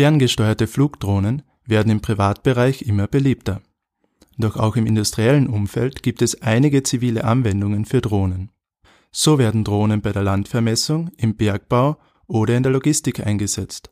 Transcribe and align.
Ferngesteuerte 0.00 0.66
Flugdrohnen 0.66 1.42
werden 1.66 1.92
im 1.92 2.00
Privatbereich 2.00 2.80
immer 2.80 3.06
beliebter. 3.06 3.60
Doch 4.38 4.56
auch 4.56 4.76
im 4.76 4.86
industriellen 4.86 5.46
Umfeld 5.46 6.02
gibt 6.02 6.22
es 6.22 6.40
einige 6.40 6.82
zivile 6.82 7.24
Anwendungen 7.24 7.84
für 7.84 8.00
Drohnen. 8.00 8.50
So 9.12 9.38
werden 9.38 9.62
Drohnen 9.62 10.00
bei 10.00 10.12
der 10.12 10.22
Landvermessung, 10.22 11.10
im 11.18 11.36
Bergbau 11.36 11.98
oder 12.26 12.56
in 12.56 12.62
der 12.62 12.72
Logistik 12.72 13.26
eingesetzt. 13.26 13.90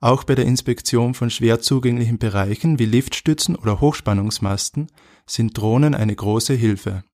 Auch 0.00 0.24
bei 0.24 0.34
der 0.34 0.46
Inspektion 0.46 1.14
von 1.14 1.30
schwer 1.30 1.60
zugänglichen 1.60 2.18
Bereichen 2.18 2.80
wie 2.80 2.86
Liftstützen 2.86 3.54
oder 3.54 3.80
Hochspannungsmasten 3.80 4.88
sind 5.26 5.56
Drohnen 5.56 5.94
eine 5.94 6.16
große 6.16 6.54
Hilfe. 6.54 7.04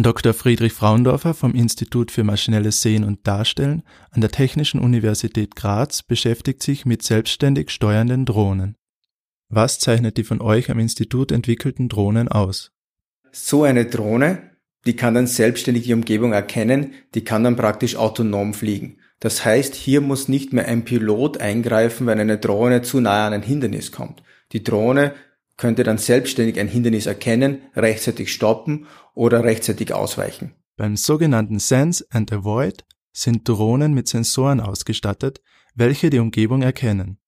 Dr. 0.00 0.32
Friedrich 0.32 0.74
Fraundorfer 0.74 1.34
vom 1.34 1.56
Institut 1.56 2.12
für 2.12 2.22
maschinelles 2.22 2.82
Sehen 2.82 3.02
und 3.02 3.26
Darstellen 3.26 3.82
an 4.12 4.20
der 4.20 4.30
Technischen 4.30 4.78
Universität 4.78 5.56
Graz 5.56 6.04
beschäftigt 6.04 6.62
sich 6.62 6.86
mit 6.86 7.02
selbstständig 7.02 7.70
steuernden 7.70 8.24
Drohnen. 8.24 8.76
Was 9.48 9.80
zeichnet 9.80 10.16
die 10.16 10.22
von 10.22 10.40
euch 10.40 10.70
am 10.70 10.78
Institut 10.78 11.32
entwickelten 11.32 11.88
Drohnen 11.88 12.28
aus? 12.28 12.70
So 13.32 13.64
eine 13.64 13.86
Drohne, 13.86 14.52
die 14.86 14.94
kann 14.94 15.14
dann 15.14 15.26
selbstständig 15.26 15.82
die 15.82 15.94
Umgebung 15.94 16.32
erkennen, 16.32 16.92
die 17.16 17.24
kann 17.24 17.42
dann 17.42 17.56
praktisch 17.56 17.96
autonom 17.96 18.54
fliegen. 18.54 18.98
Das 19.18 19.44
heißt, 19.44 19.74
hier 19.74 20.00
muss 20.00 20.28
nicht 20.28 20.52
mehr 20.52 20.68
ein 20.68 20.84
Pilot 20.84 21.38
eingreifen, 21.38 22.06
wenn 22.06 22.20
eine 22.20 22.38
Drohne 22.38 22.82
zu 22.82 23.00
nahe 23.00 23.26
an 23.26 23.32
ein 23.32 23.42
Hindernis 23.42 23.90
kommt. 23.90 24.22
Die 24.52 24.62
Drohne 24.62 25.14
könnte 25.58 25.82
dann 25.82 25.98
selbstständig 25.98 26.58
ein 26.58 26.68
Hindernis 26.68 27.04
erkennen, 27.04 27.62
rechtzeitig 27.76 28.32
stoppen 28.32 28.86
oder 29.14 29.44
rechtzeitig 29.44 29.92
ausweichen. 29.92 30.54
Beim 30.76 30.96
sogenannten 30.96 31.58
Sense 31.58 32.06
and 32.08 32.32
Avoid 32.32 32.86
sind 33.12 33.46
Drohnen 33.46 33.92
mit 33.92 34.08
Sensoren 34.08 34.60
ausgestattet, 34.60 35.42
welche 35.74 36.08
die 36.08 36.20
Umgebung 36.20 36.62
erkennen. 36.62 37.18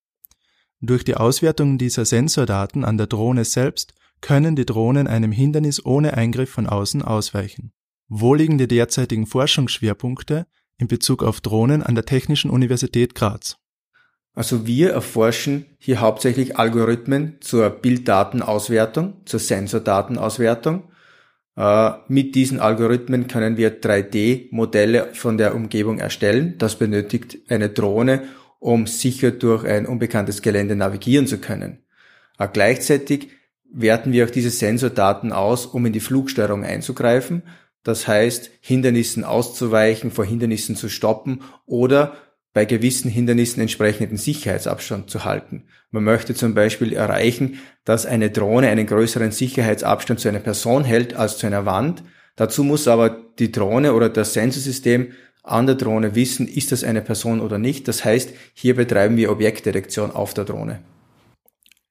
Durch 0.81 1.05
die 1.05 1.17
Auswertung 1.17 1.77
dieser 1.77 2.07
Sensordaten 2.07 2.85
an 2.85 2.97
der 2.97 3.07
Drohne 3.07 3.45
selbst 3.45 3.93
können 4.21 4.57
die 4.57 4.65
Drohnen 4.65 5.07
einem 5.07 5.33
Hindernis 5.33 5.85
ohne 5.85 6.15
Eingriff 6.15 6.51
von 6.51 6.67
außen 6.67 7.03
ausweichen. 7.03 7.73
Wo 8.09 8.35
liegen 8.35 8.59
die 8.59 8.69
derzeitigen 8.69 9.27
Forschungsschwerpunkte 9.27 10.47
in 10.79 10.89
Bezug 10.89 11.23
auf 11.23 11.41
Drohnen 11.41 11.83
an 11.83 11.95
der 11.95 12.07
Technischen 12.07 12.51
Universität 12.51 13.15
Graz? 13.15 13.60
Also 14.35 14.67
wir 14.67 14.93
erforschen 14.93 15.67
hier 15.79 16.01
hauptsächlich 16.01 16.57
Algorithmen 16.57 17.39
zur 17.41 17.69
Bilddatenauswertung, 17.71 19.23
zur 19.25 19.41
Sensordatenauswertung. 19.41 20.85
Äh, 21.57 21.91
mit 22.09 22.35
diesen 22.35 22.61
Algorithmen 22.61 23.27
können 23.27 23.57
wir 23.57 23.81
3D-Modelle 23.81 25.15
von 25.15 25.37
der 25.37 25.55
Umgebung 25.55 25.99
erstellen. 25.99 26.55
Das 26.59 26.77
benötigt 26.77 27.39
eine 27.49 27.71
Drohne, 27.71 28.23
um 28.61 28.87
sicher 28.87 29.33
durch 29.33 29.65
ein 29.65 29.87
unbekanntes 29.87 30.43
Gelände 30.43 30.77
navigieren 30.77 31.27
zu 31.27 31.39
können. 31.39 31.85
Äh, 32.39 32.49
gleichzeitig 32.53 33.29
werten 33.73 34.13
wir 34.13 34.27
auch 34.27 34.31
diese 34.31 34.51
Sensordaten 34.51 35.33
aus, 35.33 35.67
um 35.67 35.87
in 35.87 35.93
die 35.93 36.01
Flugsteuerung 36.01 36.65
einzugreifen. 36.65 37.43
Das 37.83 38.07
heißt, 38.07 38.51
Hindernissen 38.61 39.25
auszuweichen, 39.25 40.11
vor 40.11 40.25
Hindernissen 40.25 40.77
zu 40.77 40.89
stoppen 40.89 41.43
oder 41.67 42.15
bei 42.53 42.65
gewissen 42.65 43.11
Hindernissen 43.11 43.61
entsprechenden 43.61 44.17
Sicherheitsabstand 44.17 45.09
zu 45.09 45.25
halten. 45.25 45.65
Man 45.91 46.05
möchte 46.05 46.35
zum 46.35 46.55
Beispiel 46.55 46.93
erreichen, 46.93 47.59
dass 47.85 48.07
eine 48.07 48.31
Drohne 48.31 48.69
einen 48.69 48.87
größeren 48.87 49.33
Sicherheitsabstand 49.33 50.21
zu 50.21 50.29
einer 50.29 50.41
Person 50.41 50.85
hält 50.85 51.15
als 51.15 51.39
zu 51.39 51.47
einer 51.47 51.67
Wand. 51.67 52.03
Dazu 52.37 52.65
muss 52.65 52.89
aber 52.89 53.11
die 53.39 53.53
Drohne 53.53 53.95
oder 53.95 54.09
das 54.09 54.33
Sensorsystem 54.33 55.13
an 55.43 55.67
der 55.67 55.77
Drohne 55.77 56.15
wissen, 56.15 56.49
ist 56.49 56.73
das 56.73 56.85
eine 56.85 57.03
Person 57.03 57.41
oder 57.41 57.59
nicht. 57.59 57.89
Das 57.89 58.05
heißt, 58.05 58.31
hier 58.55 58.77
betreiben 58.77 59.17
wir 59.17 59.31
Objektdetektion 59.31 60.11
auf 60.11 60.35
der 60.35 60.45
Drohne. 60.45 60.81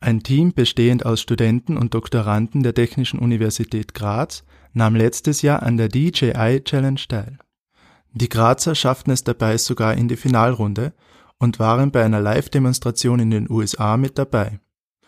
Ein 0.01 0.23
Team 0.23 0.53
bestehend 0.53 1.05
aus 1.05 1.21
Studenten 1.21 1.77
und 1.77 1.93
Doktoranden 1.93 2.63
der 2.63 2.73
Technischen 2.73 3.19
Universität 3.19 3.93
Graz 3.93 4.43
nahm 4.73 4.95
letztes 4.95 5.41
Jahr 5.41 5.63
an 5.63 5.77
der 5.77 5.89
DJI 5.89 6.61
Challenge 6.63 7.01
teil. 7.07 7.37
Die 8.13 8.29
Grazer 8.29 8.75
schafften 8.75 9.11
es 9.11 9.23
dabei 9.23 9.57
sogar 9.57 9.93
in 9.93 10.07
die 10.07 10.17
Finalrunde 10.17 10.93
und 11.37 11.59
waren 11.59 11.91
bei 11.91 12.03
einer 12.03 12.21
Live-Demonstration 12.21 13.19
in 13.19 13.31
den 13.31 13.49
USA 13.49 13.97
mit 13.97 14.17
dabei. 14.17 14.59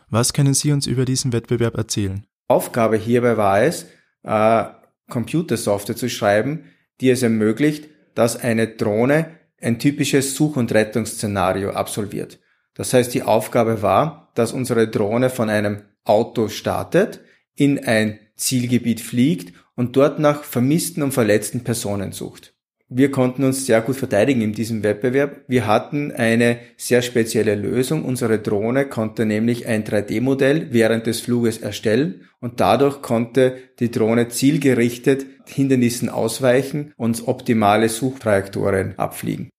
Was 0.09 0.33
können 0.33 0.53
Sie 0.53 0.71
uns 0.71 0.87
über 0.87 1.05
diesen 1.05 1.33
Wettbewerb 1.33 1.77
erzählen? 1.77 2.25
Aufgabe 2.47 2.97
hierbei 2.97 3.37
war 3.37 3.61
es, 3.61 3.85
äh, 4.23 4.65
Computersoftware 5.09 5.95
zu 5.95 6.09
schreiben, 6.09 6.65
die 6.99 7.09
es 7.09 7.23
ermöglicht, 7.23 7.89
dass 8.13 8.37
eine 8.37 8.67
Drohne 8.67 9.31
ein 9.61 9.79
typisches 9.79 10.35
Such- 10.35 10.57
und 10.57 10.73
Rettungsszenario 10.73 11.71
absolviert. 11.71 12.39
Das 12.73 12.93
heißt, 12.93 13.13
die 13.13 13.23
Aufgabe 13.23 13.81
war, 13.81 14.31
dass 14.35 14.53
unsere 14.53 14.87
Drohne 14.87 15.29
von 15.29 15.49
einem 15.49 15.83
Auto 16.03 16.47
startet, 16.47 17.21
in 17.55 17.79
ein 17.85 18.19
Zielgebiet 18.35 19.01
fliegt 19.01 19.53
und 19.75 19.95
dort 19.95 20.19
nach 20.19 20.43
vermissten 20.43 21.03
und 21.03 21.13
verletzten 21.13 21.63
Personen 21.63 22.11
sucht. 22.11 22.53
Wir 22.93 23.09
konnten 23.09 23.45
uns 23.45 23.65
sehr 23.65 23.79
gut 23.79 23.95
verteidigen 23.95 24.41
in 24.41 24.51
diesem 24.51 24.83
Wettbewerb. 24.83 25.45
Wir 25.47 25.65
hatten 25.65 26.11
eine 26.11 26.59
sehr 26.75 27.01
spezielle 27.01 27.55
Lösung. 27.55 28.03
Unsere 28.03 28.39
Drohne 28.39 28.85
konnte 28.85 29.25
nämlich 29.25 29.65
ein 29.65 29.85
3D-Modell 29.85 30.73
während 30.73 31.07
des 31.07 31.21
Fluges 31.21 31.59
erstellen 31.59 32.27
und 32.41 32.59
dadurch 32.59 33.01
konnte 33.01 33.59
die 33.79 33.91
Drohne 33.91 34.27
zielgerichtet 34.27 35.25
Hindernissen 35.47 36.09
ausweichen 36.09 36.91
und 36.97 37.29
optimale 37.29 37.87
Suchtrajektorien 37.87 38.99
abfliegen. 38.99 39.49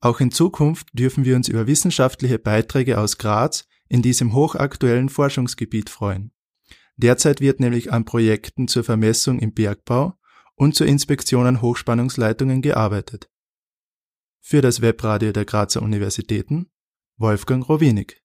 Auch 0.00 0.20
in 0.20 0.30
Zukunft 0.30 0.90
dürfen 0.92 1.24
wir 1.24 1.34
uns 1.34 1.48
über 1.48 1.66
wissenschaftliche 1.66 2.38
Beiträge 2.38 2.98
aus 2.98 3.18
Graz 3.18 3.64
in 3.88 4.00
diesem 4.00 4.32
hochaktuellen 4.32 5.08
Forschungsgebiet 5.08 5.90
freuen. 5.90 6.30
Derzeit 6.96 7.40
wird 7.40 7.58
nämlich 7.58 7.92
an 7.92 8.04
Projekten 8.04 8.68
zur 8.68 8.84
Vermessung 8.84 9.40
im 9.40 9.54
Bergbau 9.54 10.14
und 10.60 10.74
zur 10.74 10.86
Inspektion 10.86 11.46
an 11.46 11.62
Hochspannungsleitungen 11.62 12.60
gearbeitet. 12.60 13.30
Für 14.42 14.60
das 14.60 14.82
Webradio 14.82 15.32
der 15.32 15.46
Grazer 15.46 15.80
Universitäten 15.80 16.68
Wolfgang 17.16 17.66
Rowenig 17.66 18.22